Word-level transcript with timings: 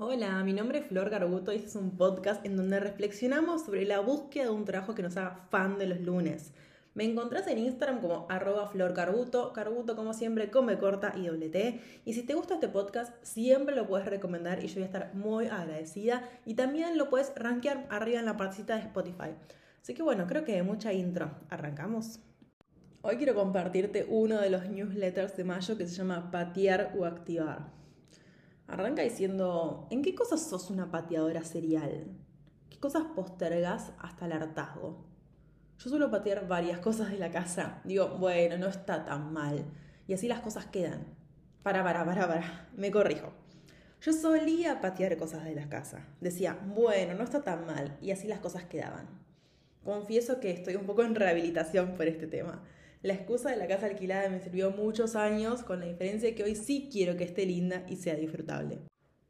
Hola, 0.00 0.44
mi 0.44 0.52
nombre 0.52 0.78
es 0.78 0.86
Flor 0.86 1.10
Garbuto 1.10 1.52
y 1.52 1.56
este 1.56 1.70
es 1.70 1.74
un 1.74 1.96
podcast 1.96 2.46
en 2.46 2.56
donde 2.56 2.78
reflexionamos 2.78 3.64
sobre 3.64 3.84
la 3.84 3.98
búsqueda 3.98 4.44
de 4.44 4.50
un 4.50 4.64
trabajo 4.64 4.94
que 4.94 5.02
nos 5.02 5.16
haga 5.16 5.48
fan 5.50 5.76
de 5.76 5.88
los 5.88 6.00
lunes. 6.00 6.52
Me 6.94 7.02
encontrás 7.02 7.48
en 7.48 7.58
Instagram 7.58 8.00
como 8.00 8.24
arroba 8.30 8.68
Flor 8.68 8.94
Carbuto, 8.94 9.52
Carbuto 9.52 9.96
como 9.96 10.14
siempre 10.14 10.52
come 10.52 10.78
corta 10.78 11.14
y 11.16 11.26
doble 11.26 11.48
T. 11.48 11.80
Y 12.04 12.14
si 12.14 12.22
te 12.22 12.34
gusta 12.34 12.54
este 12.54 12.68
podcast, 12.68 13.12
siempre 13.24 13.74
lo 13.74 13.88
puedes 13.88 14.06
recomendar 14.06 14.62
y 14.62 14.68
yo 14.68 14.74
voy 14.74 14.84
a 14.84 14.86
estar 14.86 15.14
muy 15.16 15.46
agradecida. 15.46 16.28
Y 16.46 16.54
también 16.54 16.96
lo 16.96 17.10
puedes 17.10 17.32
rankear 17.34 17.88
arriba 17.90 18.20
en 18.20 18.26
la 18.26 18.36
partecita 18.36 18.76
de 18.76 18.82
Spotify. 18.82 19.34
Así 19.82 19.94
que 19.94 20.04
bueno, 20.04 20.28
creo 20.28 20.44
que 20.44 20.62
mucha 20.62 20.92
intro. 20.92 21.32
¿Arrancamos? 21.50 22.20
Hoy 23.02 23.16
quiero 23.16 23.34
compartirte 23.34 24.06
uno 24.08 24.40
de 24.40 24.50
los 24.50 24.68
newsletters 24.68 25.36
de 25.36 25.42
mayo 25.42 25.76
que 25.76 25.88
se 25.88 25.96
llama 25.96 26.30
Patear 26.30 26.92
o 26.96 27.04
Activar. 27.04 27.77
Arranca 28.68 29.00
diciendo, 29.00 29.86
¿en 29.90 30.02
qué 30.02 30.14
cosas 30.14 30.42
sos 30.42 30.68
una 30.68 30.90
pateadora 30.90 31.42
serial? 31.42 32.06
¿Qué 32.68 32.78
cosas 32.78 33.04
postergas 33.16 33.92
hasta 33.98 34.26
el 34.26 34.32
hartazgo? 34.32 35.06
Yo 35.78 35.88
suelo 35.88 36.10
patear 36.10 36.46
varias 36.46 36.78
cosas 36.86 37.10
de 37.10 37.16
la 37.16 37.30
casa. 37.30 37.80
Digo, 37.84 38.08
bueno, 38.18 38.58
no 38.58 38.66
está 38.66 39.06
tan 39.06 39.32
mal. 39.32 39.64
Y 40.06 40.12
así 40.12 40.28
las 40.28 40.40
cosas 40.40 40.66
quedan. 40.66 41.06
Para, 41.62 41.82
para, 41.82 42.04
para, 42.04 42.28
para. 42.28 42.68
Me 42.76 42.90
corrijo. 42.90 43.32
Yo 44.02 44.12
solía 44.12 44.82
patear 44.82 45.16
cosas 45.16 45.44
de 45.44 45.54
la 45.54 45.70
casa. 45.70 46.06
Decía, 46.20 46.58
bueno, 46.74 47.14
no 47.14 47.24
está 47.24 47.42
tan 47.42 47.64
mal. 47.64 47.96
Y 48.02 48.10
así 48.10 48.28
las 48.28 48.40
cosas 48.40 48.64
quedaban. 48.64 49.08
Confieso 49.82 50.40
que 50.40 50.50
estoy 50.50 50.76
un 50.76 50.84
poco 50.84 51.02
en 51.04 51.14
rehabilitación 51.14 51.94
por 51.96 52.06
este 52.06 52.26
tema. 52.26 52.62
La 53.00 53.14
excusa 53.14 53.50
de 53.50 53.56
la 53.56 53.68
casa 53.68 53.86
alquilada 53.86 54.28
me 54.28 54.40
sirvió 54.40 54.72
muchos 54.72 55.14
años, 55.14 55.62
con 55.62 55.78
la 55.78 55.86
diferencia 55.86 56.28
de 56.28 56.34
que 56.34 56.42
hoy 56.42 56.56
sí 56.56 56.88
quiero 56.90 57.16
que 57.16 57.22
esté 57.22 57.46
linda 57.46 57.84
y 57.88 57.94
sea 57.94 58.16
disfrutable. 58.16 58.78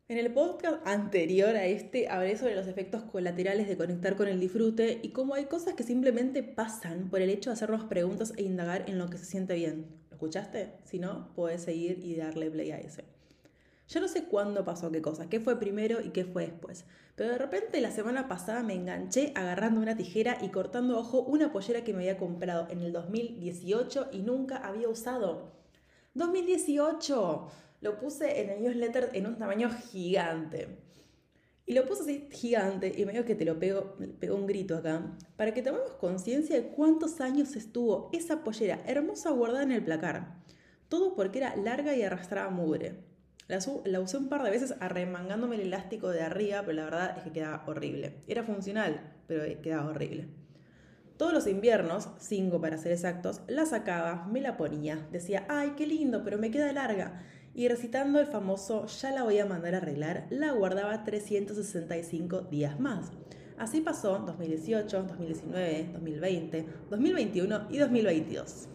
En 0.08 0.16
el 0.16 0.32
podcast 0.32 0.86
anterior 0.86 1.54
a 1.54 1.66
este 1.66 2.08
hablé 2.08 2.38
sobre 2.38 2.54
los 2.54 2.66
efectos 2.66 3.02
colaterales 3.02 3.68
de 3.68 3.76
conectar 3.76 4.16
con 4.16 4.26
el 4.26 4.40
disfrute 4.40 5.00
y 5.02 5.10
cómo 5.10 5.34
hay 5.34 5.44
cosas 5.44 5.74
que 5.74 5.82
simplemente 5.82 6.42
pasan 6.42 7.10
por 7.10 7.20
el 7.20 7.28
hecho 7.28 7.50
de 7.50 7.54
hacernos 7.54 7.84
preguntas 7.84 8.32
e 8.38 8.42
indagar 8.42 8.88
en 8.88 8.96
lo 8.96 9.10
que 9.10 9.18
se 9.18 9.26
siente 9.26 9.54
bien. 9.54 9.84
¿Lo 10.08 10.14
escuchaste? 10.16 10.72
Si 10.84 10.98
no, 10.98 11.34
puedes 11.34 11.60
seguir 11.60 11.98
y 12.02 12.16
darle 12.16 12.50
play 12.50 12.70
a 12.70 12.78
ese. 12.78 13.17
Yo 13.88 14.02
no 14.02 14.08
sé 14.08 14.24
cuándo 14.24 14.66
pasó 14.66 14.92
qué 14.92 15.00
cosa, 15.00 15.30
qué 15.30 15.40
fue 15.40 15.58
primero 15.58 16.02
y 16.02 16.10
qué 16.10 16.26
fue 16.26 16.46
después. 16.46 16.84
Pero 17.16 17.30
de 17.30 17.38
repente 17.38 17.80
la 17.80 17.90
semana 17.90 18.28
pasada 18.28 18.62
me 18.62 18.74
enganché 18.74 19.32
agarrando 19.34 19.80
una 19.80 19.96
tijera 19.96 20.36
y 20.42 20.50
cortando 20.50 20.98
ojo 20.98 21.22
una 21.22 21.52
pollera 21.52 21.84
que 21.84 21.94
me 21.94 22.00
había 22.00 22.18
comprado 22.18 22.68
en 22.70 22.82
el 22.82 22.92
2018 22.92 24.10
y 24.12 24.18
nunca 24.18 24.58
había 24.58 24.90
usado. 24.90 25.52
¡2018! 26.14 27.48
Lo 27.80 27.98
puse 27.98 28.42
en 28.42 28.50
el 28.50 28.62
newsletter 28.62 29.08
en 29.14 29.26
un 29.26 29.38
tamaño 29.38 29.70
gigante. 29.70 30.68
Y 31.64 31.72
lo 31.72 31.86
puse 31.86 32.02
así 32.02 32.28
gigante 32.30 32.92
y 32.94 33.06
medio 33.06 33.24
que 33.24 33.34
te 33.34 33.46
lo 33.46 33.58
pego, 33.58 33.96
pego 34.20 34.36
un 34.36 34.46
grito 34.46 34.76
acá, 34.76 35.16
para 35.36 35.54
que 35.54 35.62
tomemos 35.62 35.92
conciencia 35.92 36.56
de 36.56 36.68
cuántos 36.68 37.22
años 37.22 37.56
estuvo 37.56 38.10
esa 38.12 38.44
pollera 38.44 38.82
hermosa 38.86 39.30
guardada 39.30 39.62
en 39.62 39.72
el 39.72 39.84
placar. 39.84 40.42
Todo 40.90 41.14
porque 41.14 41.38
era 41.38 41.56
larga 41.56 41.94
y 41.94 42.02
arrastraba 42.02 42.50
mugre. 42.50 43.08
La, 43.48 44.00
usé 44.00 44.18
un 44.18 44.28
par 44.28 44.42
de 44.42 44.50
veces 44.50 44.74
arremangándome 44.78 45.56
el 45.56 45.62
elástico 45.62 46.10
de 46.10 46.20
arriba, 46.20 46.60
pero 46.66 46.74
la 46.74 46.84
verdad 46.84 47.14
es 47.16 47.24
que 47.24 47.32
quedaba 47.32 47.64
horrible. 47.66 48.16
Era 48.28 48.42
funcional, 48.42 49.00
pero 49.26 49.42
quedaba 49.62 49.88
horrible. 49.88 50.28
Todos 51.16 51.32
los 51.32 51.46
inviernos, 51.46 52.10
cinco 52.18 52.60
para 52.60 52.76
ser 52.76 52.92
exactos, 52.92 53.40
la 53.48 53.64
sacaba, 53.64 54.26
me 54.30 54.42
la 54.42 54.58
ponía, 54.58 55.08
decía, 55.10 55.46
ay, 55.48 55.72
qué 55.78 55.86
lindo, 55.86 56.22
pero 56.24 56.36
me 56.36 56.50
queda 56.50 56.72
larga. 56.74 57.22
Y 57.54 57.68
recitando 57.68 58.20
el 58.20 58.26
famoso, 58.26 58.86
ya 58.86 59.12
la 59.12 59.24
voy 59.24 59.38
a 59.38 59.46
mandar 59.46 59.74
a 59.74 59.78
arreglar, 59.78 60.26
la 60.28 60.52
guardaba 60.52 61.04
365 61.04 62.42
días 62.42 62.78
más. 62.78 63.10
Así 63.56 63.80
pasó 63.80 64.18
2018, 64.18 65.04
2019, 65.04 65.90
2020, 65.94 66.66
2021 66.90 67.66
y 67.70 67.78
2022. 67.78 68.68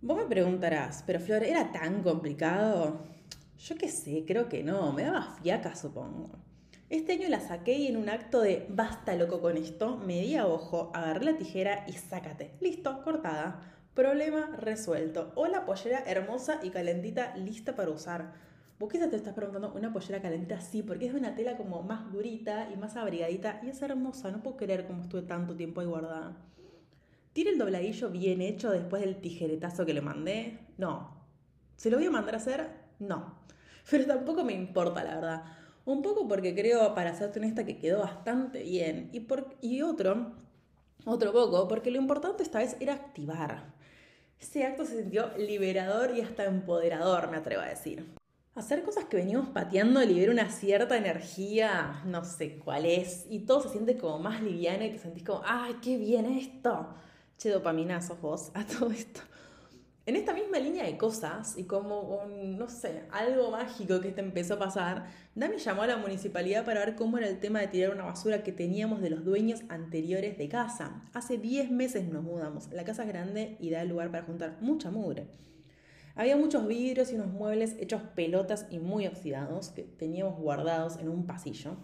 Vos 0.00 0.16
me 0.16 0.26
preguntarás, 0.26 1.02
pero 1.04 1.18
Flor, 1.18 1.42
¿era 1.42 1.72
tan 1.72 2.02
complicado? 2.02 3.15
Yo 3.58 3.76
qué 3.76 3.88
sé, 3.88 4.24
creo 4.26 4.48
que 4.48 4.62
no, 4.62 4.92
me 4.92 5.02
daba 5.02 5.36
fiaca, 5.42 5.74
supongo. 5.74 6.30
Este 6.88 7.12
año 7.12 7.28
la 7.28 7.40
saqué 7.40 7.72
y 7.72 7.88
en 7.88 7.96
un 7.96 8.08
acto 8.08 8.40
de 8.40 8.66
basta 8.68 9.16
loco 9.16 9.40
con 9.40 9.56
esto, 9.56 9.96
me 9.96 10.20
di 10.20 10.36
a 10.36 10.46
ojo, 10.46 10.92
agarré 10.94 11.24
la 11.24 11.36
tijera 11.36 11.84
y 11.88 11.92
sácate. 11.94 12.52
Listo, 12.60 13.02
cortada. 13.02 13.72
Problema 13.94 14.54
resuelto. 14.58 15.32
O 15.34 15.48
la 15.48 15.64
pollera 15.64 16.04
hermosa 16.06 16.60
y 16.62 16.70
calentita 16.70 17.34
lista 17.36 17.74
para 17.74 17.90
usar. 17.90 18.34
Vos 18.78 18.92
quizás 18.92 19.08
te 19.08 19.16
estás 19.16 19.32
preguntando 19.32 19.72
una 19.74 19.92
pollera 19.92 20.20
calentita 20.20 20.56
así, 20.56 20.82
porque 20.82 21.06
es 21.06 21.12
de 21.14 21.18
una 21.18 21.34
tela 21.34 21.56
como 21.56 21.82
más 21.82 22.12
durita 22.12 22.68
y 22.70 22.76
más 22.76 22.94
abrigadita 22.96 23.58
y 23.64 23.70
es 23.70 23.80
hermosa. 23.80 24.30
No 24.30 24.42
puedo 24.42 24.58
creer 24.58 24.86
cómo 24.86 25.02
estuve 25.02 25.22
tanto 25.22 25.56
tiempo 25.56 25.80
ahí 25.80 25.86
guardada. 25.86 26.36
¿Tiene 27.32 27.50
el 27.50 27.58
dobladillo 27.58 28.10
bien 28.10 28.42
hecho 28.42 28.70
después 28.70 29.02
del 29.02 29.16
tijeretazo 29.16 29.86
que 29.86 29.94
le 29.94 30.02
mandé? 30.02 30.58
No. 30.76 31.16
¿Se 31.76 31.90
lo 31.90 31.96
voy 31.96 32.06
a 32.06 32.10
mandar 32.10 32.34
a 32.34 32.38
hacer? 32.38 32.70
No. 32.98 33.34
Pero 33.90 34.06
tampoco 34.06 34.44
me 34.44 34.52
importa, 34.54 35.04
la 35.04 35.14
verdad. 35.14 35.44
Un 35.84 36.02
poco 36.02 36.26
porque 36.26 36.54
creo, 36.54 36.94
para 36.94 37.14
serte 37.14 37.38
honesta, 37.38 37.64
que 37.64 37.78
quedó 37.78 38.00
bastante 38.00 38.62
bien. 38.62 39.08
Y, 39.12 39.20
por, 39.20 39.56
y 39.60 39.82
otro, 39.82 40.32
otro 41.04 41.32
poco, 41.32 41.68
porque 41.68 41.90
lo 41.90 41.98
importante 41.98 42.42
esta 42.42 42.58
vez 42.58 42.76
era 42.80 42.94
activar. 42.94 43.74
Ese 44.40 44.64
acto 44.64 44.84
se 44.84 45.00
sintió 45.00 45.30
liberador 45.38 46.16
y 46.16 46.20
hasta 46.20 46.44
empoderador, 46.44 47.30
me 47.30 47.38
atrevo 47.38 47.62
a 47.62 47.66
decir. 47.66 48.04
Hacer 48.54 48.82
cosas 48.82 49.04
que 49.04 49.16
venimos 49.16 49.48
pateando 49.48 50.00
libera 50.02 50.32
una 50.32 50.50
cierta 50.50 50.96
energía, 50.96 52.02
no 52.06 52.24
sé 52.24 52.58
cuál 52.58 52.86
es, 52.86 53.26
y 53.30 53.40
todo 53.40 53.62
se 53.62 53.68
siente 53.68 53.96
como 53.98 54.18
más 54.18 54.42
liviano 54.42 54.84
y 54.84 54.90
te 54.90 54.98
sentís 54.98 55.24
como, 55.24 55.42
¡ay, 55.44 55.76
qué 55.82 55.96
bien 55.96 56.26
esto! 56.26 56.88
Che, 57.38 57.50
dopaminazos 57.50 58.20
vos 58.20 58.50
a 58.54 58.64
todo 58.78 58.90
esto. 58.90 59.20
En 60.06 60.14
esta 60.14 60.32
misma 60.32 60.60
línea 60.60 60.84
de 60.84 60.96
cosas 60.96 61.58
y 61.58 61.64
como 61.64 62.20
no 62.28 62.68
sé, 62.68 63.02
algo 63.10 63.50
mágico 63.50 64.00
que 64.00 64.12
te 64.12 64.20
empezó 64.20 64.54
a 64.54 64.58
pasar, 64.60 65.08
Dami 65.34 65.56
llamó 65.56 65.82
a 65.82 65.88
la 65.88 65.96
municipalidad 65.96 66.64
para 66.64 66.78
ver 66.78 66.94
cómo 66.94 67.18
era 67.18 67.26
el 67.26 67.40
tema 67.40 67.58
de 67.58 67.66
tirar 67.66 67.92
una 67.92 68.04
basura 68.04 68.44
que 68.44 68.52
teníamos 68.52 69.00
de 69.00 69.10
los 69.10 69.24
dueños 69.24 69.62
anteriores 69.68 70.38
de 70.38 70.48
casa. 70.48 71.02
Hace 71.12 71.38
10 71.38 71.72
meses 71.72 72.08
nos 72.08 72.22
mudamos. 72.22 72.70
La 72.70 72.84
casa 72.84 73.02
es 73.02 73.08
grande 73.08 73.56
y 73.58 73.70
da 73.70 73.82
lugar 73.82 74.12
para 74.12 74.22
juntar 74.22 74.58
mucha 74.60 74.92
mugre. 74.92 75.26
Había 76.14 76.36
muchos 76.36 76.68
vidrios 76.68 77.10
y 77.10 77.16
unos 77.16 77.32
muebles 77.32 77.74
hechos 77.80 78.02
pelotas 78.14 78.68
y 78.70 78.78
muy 78.78 79.08
oxidados 79.08 79.70
que 79.70 79.82
teníamos 79.82 80.38
guardados 80.38 80.98
en 80.98 81.08
un 81.08 81.26
pasillo. 81.26 81.78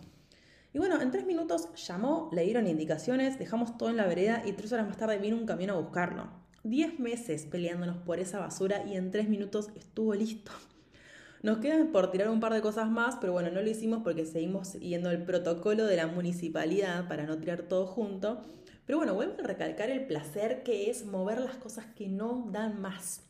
Y 0.73 0.79
bueno, 0.79 1.03
en 1.03 1.11
tres 1.11 1.27
minutos 1.27 1.75
llamó, 1.75 2.31
le 2.33 2.45
dieron 2.45 2.69
indicaciones, 2.69 3.41
dejamos 3.41 3.77
todo 3.77 3.91
en 3.91 3.97
la 3.97 4.07
vereda 4.07 4.45
y 4.47 4.53
tres 4.53 4.73
horas 4.73 4.87
más 4.87 4.97
tarde 4.97 5.19
vino 5.19 5.37
un 5.37 5.45
camión 5.45 5.71
a 5.71 5.75
buscarlo. 5.75 6.41
10 6.65 7.01
meses 7.01 7.47
peleándonos 7.47 7.99
por 7.99 8.19
esa 8.21 8.39
basura 8.39 8.85
y 8.87 8.97
en 8.97 9.11
3 9.11 9.29
minutos 9.29 9.71
estuvo 9.75 10.15
listo. 10.15 10.53
Nos 11.43 11.59
quedan 11.59 11.91
por 11.91 12.11
tirar 12.11 12.31
un 12.31 12.41
par 12.41 12.55
de 12.55 12.61
cosas 12.61 12.89
más, 12.89 13.17
pero 13.21 13.33
bueno, 13.33 13.51
no 13.51 13.63
lo 13.63 13.69
hicimos 13.69 14.03
porque 14.05 14.25
seguimos 14.25 14.69
siguiendo 14.69 15.11
el 15.11 15.25
protocolo 15.25 15.87
de 15.87 15.97
la 15.97 16.07
municipalidad 16.07 17.09
para 17.09 17.25
no 17.25 17.37
tirar 17.37 17.63
todo 17.63 17.87
junto. 17.87 18.45
Pero 18.87 18.99
bueno, 18.99 19.15
vuelvo 19.15 19.35
a 19.41 19.47
recalcar 19.47 19.91
el 19.91 20.07
placer 20.07 20.63
que 20.63 20.89
es 20.89 21.05
mover 21.05 21.41
las 21.41 21.57
cosas 21.57 21.87
que 21.97 22.09
no 22.09 22.49
dan 22.53 22.81
más. 22.81 23.23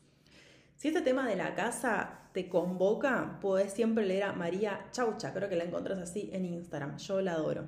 Si 0.76 0.88
este 0.88 1.00
tema 1.00 1.26
de 1.26 1.36
la 1.36 1.54
casa 1.54 2.28
te 2.32 2.48
convoca, 2.48 3.38
puedes 3.40 3.72
siempre 3.72 4.04
leer 4.04 4.24
a 4.24 4.32
María 4.32 4.86
Chaucha, 4.90 5.32
creo 5.32 5.48
que 5.48 5.56
la 5.56 5.64
encontrás 5.64 5.98
así 5.98 6.28
en 6.32 6.44
Instagram, 6.44 6.98
yo 6.98 7.20
la 7.20 7.32
adoro. 7.32 7.66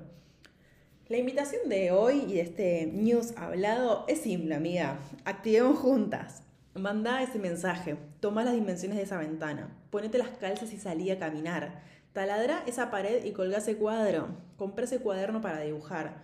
La 1.07 1.17
invitación 1.17 1.69
de 1.69 1.91
hoy 1.91 2.25
y 2.27 2.33
de 2.33 2.41
este 2.41 2.87
news 2.87 3.37
hablado 3.37 4.05
es 4.07 4.21
simple, 4.21 4.55
amiga. 4.55 4.97
Activemos 5.23 5.77
juntas. 5.77 6.41
Manda 6.73 7.21
ese 7.21 7.37
mensaje, 7.37 7.95
toma 8.19 8.43
las 8.43 8.55
dimensiones 8.55 8.97
de 8.97 9.03
esa 9.03 9.19
ventana, 9.19 9.69
ponete 9.91 10.17
las 10.17 10.29
calzas 10.29 10.73
y 10.73 10.77
salí 10.77 11.11
a 11.11 11.19
caminar. 11.19 11.83
Taladra 12.11 12.63
esa 12.65 12.89
pared 12.89 13.23
y 13.23 13.33
colga 13.33 13.59
ese 13.59 13.77
cuadro. 13.77 14.29
Compré 14.57 14.85
ese 14.85 14.97
cuaderno 14.97 15.41
para 15.41 15.59
dibujar. 15.59 16.23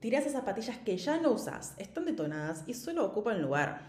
Tira 0.00 0.18
esas 0.18 0.32
zapatillas 0.32 0.76
que 0.76 0.98
ya 0.98 1.18
no 1.18 1.30
usas, 1.30 1.72
están 1.78 2.04
detonadas 2.04 2.62
y 2.66 2.74
solo 2.74 3.06
ocupan 3.06 3.40
lugar. 3.40 3.86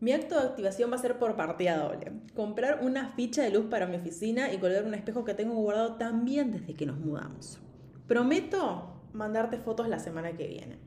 Mi 0.00 0.12
acto 0.12 0.40
de 0.40 0.48
activación 0.48 0.90
va 0.90 0.96
a 0.96 1.00
ser 1.00 1.18
por 1.18 1.36
partida 1.36 1.76
doble. 1.76 2.12
Comprar 2.34 2.80
una 2.82 3.12
ficha 3.12 3.42
de 3.42 3.50
luz 3.50 3.66
para 3.66 3.86
mi 3.86 3.96
oficina 3.96 4.54
y 4.54 4.56
colgar 4.56 4.84
un 4.84 4.94
espejo 4.94 5.22
que 5.22 5.34
tengo 5.34 5.52
guardado 5.56 5.96
también 5.96 6.50
desde 6.50 6.72
que 6.72 6.86
nos 6.86 6.96
mudamos. 6.96 7.60
Prometo 8.06 8.95
mandarte 9.16 9.58
fotos 9.58 9.88
la 9.88 9.98
semana 9.98 10.32
que 10.32 10.46
viene. 10.46 10.78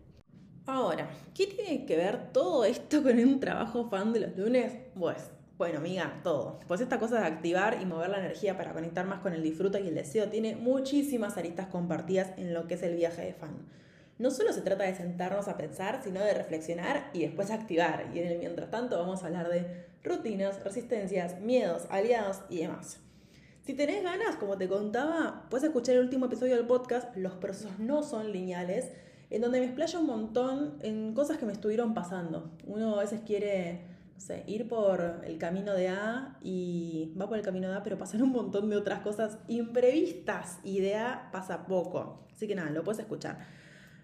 Ahora, 0.66 1.10
¿qué 1.34 1.48
tiene 1.48 1.86
que 1.86 1.98
ver 1.98 2.32
todo 2.32 2.64
esto 2.64 3.02
con 3.02 3.18
un 3.18 3.40
trabajo 3.40 3.90
fan 3.90 4.14
de 4.14 4.20
los 4.20 4.38
lunes? 4.38 4.74
Pues, 4.98 5.32
bueno, 5.58 5.80
amiga, 5.80 6.22
todo. 6.24 6.60
Pues 6.68 6.80
esta 6.80 7.00
cosa 7.00 7.20
de 7.20 7.26
activar 7.26 7.80
y 7.82 7.86
mover 7.86 8.10
la 8.10 8.20
energía 8.20 8.56
para 8.56 8.72
conectar 8.72 9.06
más 9.06 9.20
con 9.20 9.34
el 9.34 9.42
disfrute 9.42 9.82
y 9.82 9.88
el 9.88 9.96
deseo 9.96 10.30
tiene 10.30 10.56
muchísimas 10.56 11.38
aristas 11.38 11.68
compartidas 11.68 12.32
en 12.38 12.54
lo 12.54 12.68
que 12.68 12.76
es 12.76 12.84
el 12.84 12.96
viaje 12.96 13.24
de 13.24 13.34
fan. 13.34 13.58
No 14.20 14.32
solo 14.32 14.54
se 14.54 14.62
trata 14.62 14.84
de 14.84 14.96
sentarnos 14.96 15.48
a 15.48 15.58
pensar, 15.58 16.02
sino 16.04 16.20
de 16.20 16.34
reflexionar 16.34 17.10
y 17.14 17.22
después 17.22 17.52
activar. 17.52 18.06
Y 18.14 18.20
en 18.20 18.28
el 18.28 18.38
mientras 18.38 18.70
tanto 18.70 19.00
vamos 19.00 19.24
a 19.24 19.28
hablar 19.28 19.50
de 19.50 19.86
rutinas, 20.04 20.64
resistencias, 20.64 21.40
miedos, 21.42 21.88
aliados 21.90 22.42
y 22.50 22.60
demás. 22.60 23.00
Si 23.62 23.74
tenés 23.74 24.04
ganas, 24.04 24.36
como 24.38 24.58
te 24.58 24.68
contaba, 24.68 25.46
puedes 25.50 25.66
escuchar 25.66 25.96
el 25.96 26.02
último 26.02 26.26
episodio 26.26 26.56
del 26.56 26.66
podcast, 26.66 27.16
Los 27.16 27.34
procesos 27.34 27.78
no 27.78 28.02
son 28.04 28.32
lineales, 28.32 28.92
en 29.30 29.42
donde 29.42 29.60
me 29.60 29.66
explayo 29.66 30.00
un 30.00 30.08
montón 30.08 30.78
en 30.82 31.14
cosas 31.14 31.38
que 31.38 31.46
me 31.46 31.52
estuvieron 31.52 31.94
pasando. 31.94 32.52
Uno 32.66 32.96
a 32.96 33.02
veces 33.02 33.22
quiere, 33.26 33.86
no 34.16 34.20
sé, 34.20 34.44
ir 34.48 34.68
por 34.68 35.22
el 35.24 35.38
camino 35.38 35.74
de 35.74 35.90
A 35.90 36.38
y 36.42 37.14
va 37.20 37.28
por 37.28 37.38
el 37.38 37.44
camino 37.44 37.70
de 37.70 37.76
A, 37.76 37.84
pero 37.84 37.98
pasan 37.98 38.24
un 38.24 38.32
montón 38.32 38.70
de 38.70 38.78
otras 38.78 39.02
cosas 39.02 39.38
imprevistas 39.48 40.60
y 40.64 40.80
de 40.80 40.96
A 40.96 41.30
pasa 41.32 41.68
poco. 41.68 42.28
Así 42.34 42.48
que 42.48 42.56
nada, 42.56 42.72
lo 42.72 42.84
puedes 42.84 43.00
escuchar. 43.00 43.38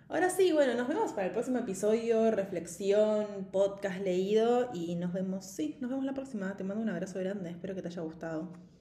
Ahora 0.10 0.30
sí, 0.30 0.52
bueno, 0.52 0.76
nos 0.76 0.88
vemos 0.88 1.14
para 1.14 1.26
el 1.26 1.34
próximo 1.34 1.58
episodio, 1.58 2.30
reflexión, 2.30 3.48
podcast 3.52 4.00
leído 4.02 4.70
y 4.72 4.94
nos 4.94 5.12
vemos, 5.14 5.46
sí, 5.46 5.78
nos 5.80 5.90
vemos 5.90 6.06
la 6.06 6.14
próxima. 6.14 6.56
Te 6.56 6.64
mando 6.64 6.84
un 6.84 6.90
abrazo 6.90 7.20
grande, 7.20 7.50
espero 7.50 7.74
que 7.74 7.82
te 7.82 7.88
haya 7.88 8.04
gustado. 8.04 8.75